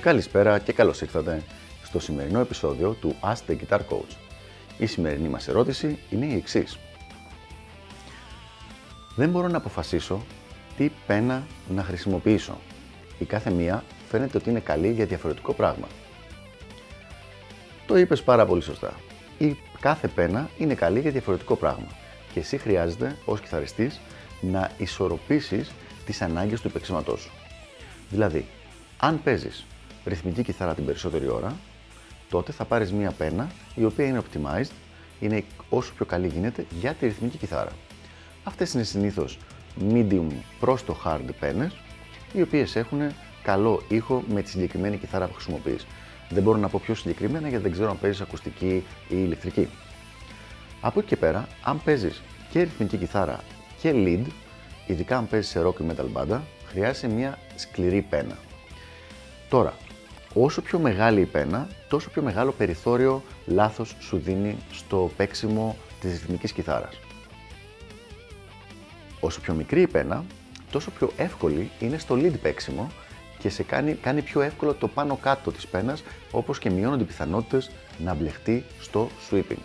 Καλησπέρα 0.00 0.58
και 0.58 0.72
καλώς 0.72 1.00
ήρθατε 1.00 1.42
στο 1.84 1.98
σημερινό 1.98 2.40
επεισόδιο 2.40 2.92
του 3.00 3.16
Ask 3.20 3.50
the 3.50 3.56
Guitar 3.56 3.78
Coach. 3.78 4.16
Η 4.78 4.86
σημερινή 4.86 5.28
μας 5.28 5.48
ερώτηση 5.48 5.98
είναι 6.10 6.26
η 6.26 6.34
εξής. 6.34 6.78
Δεν 9.16 9.30
μπορώ 9.30 9.48
να 9.48 9.56
αποφασίσω 9.56 10.24
τι 10.76 10.90
πένα 11.06 11.46
να 11.68 11.82
χρησιμοποιήσω. 11.82 12.58
Η 13.18 13.24
κάθε 13.24 13.50
μία 13.50 13.84
φαίνεται 14.08 14.36
ότι 14.36 14.50
είναι 14.50 14.60
καλή 14.60 14.90
για 14.90 15.06
διαφορετικό 15.06 15.52
πράγμα. 15.52 15.86
Το 17.86 17.96
είπες 17.96 18.22
πάρα 18.22 18.46
πολύ 18.46 18.62
σωστά. 18.62 18.94
Η 19.38 19.56
κάθε 19.80 20.08
πένα 20.08 20.50
είναι 20.58 20.74
καλή 20.74 21.00
για 21.00 21.10
διαφορετικό 21.10 21.56
πράγμα 21.56 21.86
και 22.32 22.40
εσύ 22.40 22.58
χρειάζεται 22.58 23.16
ως 23.24 23.40
κιθαριστής 23.40 24.00
να 24.40 24.70
ισορροπήσεις 24.78 25.70
τις 26.06 26.22
ανάγκες 26.22 26.60
του 26.60 26.70
παίξηματός 26.70 27.20
σου. 27.20 27.30
Δηλαδή, 28.10 28.46
αν 28.98 29.22
παίζεις 29.22 29.66
ρυθμική 30.04 30.42
κιθάρα 30.42 30.74
την 30.74 30.84
περισσότερη 30.84 31.28
ώρα, 31.28 31.56
τότε 32.30 32.52
θα 32.52 32.64
πάρεις 32.64 32.92
μία 32.92 33.10
πένα 33.10 33.50
η 33.74 33.84
οποία 33.84 34.06
είναι 34.06 34.22
optimized, 34.22 34.70
είναι 35.20 35.44
όσο 35.68 35.92
πιο 35.92 36.04
καλή 36.04 36.26
γίνεται 36.26 36.66
για 36.80 36.92
τη 36.92 37.06
ρυθμική 37.06 37.36
κιθάρα. 37.36 37.72
Αυτές 38.44 38.74
είναι 38.74 38.82
συνήθως 38.82 39.38
medium 39.92 40.26
προς 40.60 40.84
το 40.84 40.96
hard 41.04 41.28
πένες, 41.40 41.76
οι 42.32 42.42
οποίες 42.42 42.76
έχουν 42.76 43.00
καλό 43.42 43.82
ήχο 43.88 44.24
με 44.28 44.42
τη 44.42 44.50
συγκεκριμένη 44.50 44.96
κιθάρα 44.96 45.26
που 45.26 45.34
χρησιμοποιείς. 45.34 45.86
Δεν 46.28 46.42
μπορώ 46.42 46.58
να 46.58 46.68
πω 46.68 46.80
πιο 46.82 46.94
συγκεκριμένα 46.94 47.48
γιατί 47.48 47.62
δεν 47.62 47.72
ξέρω 47.72 47.90
αν 47.90 47.98
παίζεις 47.98 48.20
ακουστική 48.20 48.74
ή 48.74 48.84
ηλεκτρική. 49.08 49.68
Από 50.80 50.98
εκεί 50.98 51.08
και 51.08 51.16
πέρα, 51.16 51.48
αν 51.62 51.82
παίζεις 51.84 52.22
και 52.50 52.60
ρυθμική 52.60 52.96
κιθάρα 52.96 53.40
και 53.80 53.92
lead, 53.94 54.26
ειδικά 54.86 55.16
αν 55.16 55.28
παίζεις 55.28 55.50
σε 55.50 55.62
rock 55.66 55.80
ή 55.80 55.84
metal 55.90 56.20
banda, 56.20 56.40
χρειάζεσαι 56.66 57.08
μια 57.08 57.38
σκληρή 57.56 58.02
πένα. 58.02 58.36
Τώρα, 59.48 59.74
όσο 60.34 60.62
πιο 60.62 60.78
μεγάλη 60.78 61.20
η 61.20 61.26
πένα, 61.26 61.68
τόσο 61.88 62.10
πιο 62.10 62.22
μεγάλο 62.22 62.52
περιθώριο 62.52 63.22
λάθος 63.46 63.96
σου 64.00 64.18
δίνει 64.18 64.56
στο 64.72 65.10
παίξιμο 65.16 65.76
της 66.00 66.10
ρυθμικής 66.10 66.52
κιθάρας. 66.52 66.98
Όσο 69.20 69.40
πιο 69.40 69.54
μικρή 69.54 69.80
η 69.80 69.86
πένα, 69.86 70.24
τόσο 70.70 70.90
πιο 70.90 71.10
εύκολη 71.16 71.70
είναι 71.80 71.98
στο 71.98 72.14
lead 72.14 72.40
παίξιμο 72.42 72.90
και 73.44 73.50
σε 73.50 73.62
κάνει, 73.62 73.94
κάνει 73.94 74.22
πιο 74.22 74.40
εύκολο 74.40 74.74
το 74.74 74.88
πάνω 74.88 75.16
κάτω 75.16 75.52
της 75.52 75.66
πένας, 75.66 76.02
όπως 76.30 76.58
και 76.58 76.70
μειώνονται 76.70 77.02
οι 77.02 77.06
πιθανότητες 77.06 77.70
να 77.98 78.14
μπλεχτεί 78.14 78.64
στο 78.80 79.08
sweeping. 79.30 79.64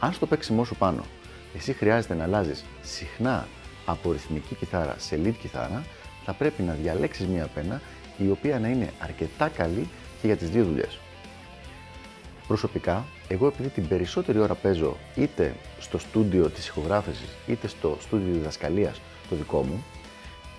Αν 0.00 0.12
στο 0.12 0.26
παίξιμό 0.26 0.64
σου 0.64 0.74
πάνω 0.74 1.02
εσύ 1.54 1.72
χρειάζεται 1.72 2.14
να 2.14 2.24
αλλάζεις 2.24 2.64
συχνά 2.82 3.48
από 3.86 4.12
ρυθμική 4.12 4.54
κιθάρα 4.54 4.94
σε 4.98 5.20
lead 5.24 5.34
κιθάρα, 5.40 5.84
θα 6.24 6.32
πρέπει 6.32 6.62
να 6.62 6.72
διαλέξεις 6.72 7.26
μία 7.26 7.46
πένα 7.54 7.80
η 8.18 8.30
οποία 8.30 8.58
να 8.58 8.68
είναι 8.68 8.92
αρκετά 8.98 9.48
καλή 9.48 9.88
και 10.20 10.26
για 10.26 10.36
τις 10.36 10.50
δύο 10.50 10.64
δουλειές. 10.64 10.98
Προσωπικά, 12.48 13.04
εγώ 13.28 13.46
επειδή 13.46 13.68
την 13.68 13.88
περισσότερη 13.88 14.38
ώρα 14.38 14.54
παίζω 14.54 14.96
είτε 15.14 15.54
στο 15.80 15.98
στούντιο 15.98 16.50
της 16.50 16.66
ηχογράφησης 16.66 17.28
είτε 17.46 17.68
στο 17.68 17.96
στούντιο 18.00 18.32
διδασκαλίας 18.32 19.00
το 19.28 19.36
δικό 19.36 19.62
μου, 19.62 19.84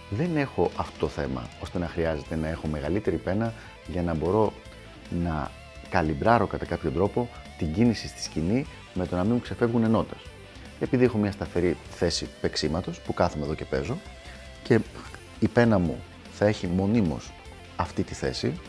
δεν 0.09 0.37
έχω 0.37 0.71
αυτό 0.75 0.99
το 0.99 1.07
θέμα 1.07 1.47
ώστε 1.61 1.79
να 1.79 1.87
χρειάζεται 1.87 2.35
να 2.35 2.47
έχω 2.47 2.67
μεγαλύτερη 2.67 3.17
πένα 3.17 3.53
για 3.87 4.01
να 4.01 4.13
μπορώ 4.13 4.53
να 5.23 5.51
καλυμπράρω 5.89 6.47
κατά 6.47 6.65
κάποιο 6.65 6.91
τρόπο 6.91 7.29
την 7.57 7.73
κίνηση 7.73 8.07
στη 8.07 8.21
σκηνή 8.21 8.65
με 8.93 9.05
το 9.05 9.15
να 9.15 9.23
μην 9.23 9.33
μου 9.33 9.39
ξεφεύγουν 9.39 9.83
ενότητες. 9.83 10.21
Επειδή 10.79 11.03
έχω 11.03 11.17
μια 11.17 11.31
σταθερή 11.31 11.77
θέση 11.89 12.27
παίξήματος 12.41 12.99
που 12.99 13.13
κάθομαι 13.13 13.45
εδώ 13.45 13.53
και 13.53 13.65
παίζω 13.65 13.97
και 14.63 14.79
η 15.39 15.47
πένα 15.47 15.79
μου 15.79 15.99
θα 16.33 16.45
έχει 16.45 16.67
μονίμως 16.67 17.31
αυτή 17.75 18.03
τη 18.03 18.13
θέση 18.13 18.59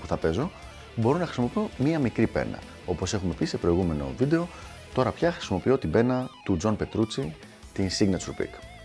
που 0.00 0.06
θα 0.06 0.16
παίζω, 0.16 0.50
μπορώ 0.96 1.18
να 1.18 1.24
χρησιμοποιώ 1.24 1.70
μία 1.78 1.98
μικρή 1.98 2.26
πένα. 2.26 2.58
Όπως 2.86 3.14
έχουμε 3.14 3.34
πει 3.34 3.44
σε 3.44 3.56
προηγούμενο 3.56 4.12
βίντεο, 4.16 4.48
τώρα 4.94 5.10
πια 5.10 5.32
χρησιμοποιώ 5.32 5.78
την 5.78 5.90
πένα 5.90 6.28
του 6.44 6.56
John 6.62 6.76
Petrucci, 6.76 7.28
την 7.72 7.88
Signature 7.98 8.42
Pick. 8.42 8.75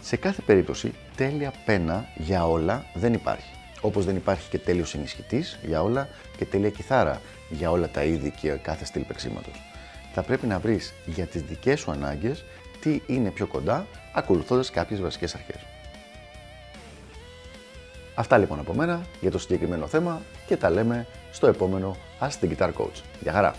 Σε 0.00 0.16
κάθε 0.16 0.42
περίπτωση, 0.42 0.94
τέλεια 1.16 1.52
πένα 1.64 2.08
για 2.16 2.46
όλα 2.46 2.84
δεν 2.94 3.12
υπάρχει. 3.12 3.50
Όπως 3.80 4.04
δεν 4.04 4.16
υπάρχει 4.16 4.48
και 4.50 4.58
τέλειος 4.58 4.94
ενισχυτής 4.94 5.58
για 5.66 5.82
όλα 5.82 6.08
και 6.36 6.44
τέλεια 6.44 6.70
κιθάρα 6.70 7.20
για 7.48 7.70
όλα 7.70 7.88
τα 7.88 8.04
είδη 8.04 8.30
και 8.40 8.50
κάθε 8.50 8.84
στυλ 8.84 9.02
παίξήματος. 9.02 9.62
Θα 10.14 10.22
πρέπει 10.22 10.46
να 10.46 10.58
βρεις 10.58 10.94
για 11.06 11.26
τις 11.26 11.42
δικές 11.42 11.80
σου 11.80 11.90
ανάγκες 11.90 12.44
τι 12.80 13.00
είναι 13.06 13.30
πιο 13.30 13.46
κοντά, 13.46 13.86
ακολουθώντας 14.12 14.70
κάποιες 14.70 15.00
βασικές 15.00 15.34
αρχές. 15.34 15.66
Αυτά 18.14 18.38
λοιπόν 18.38 18.58
από 18.58 18.74
μένα 18.74 19.02
για 19.20 19.30
το 19.30 19.38
συγκεκριμένο 19.38 19.86
θέμα 19.86 20.22
και 20.46 20.56
τα 20.56 20.70
λέμε 20.70 21.06
στο 21.32 21.46
επόμενο 21.46 21.96
Ask 22.20 22.44
the 22.44 22.56
Guitar 22.56 22.72
Coach. 22.72 23.02
Γεια 23.20 23.32
χαρά! 23.32 23.54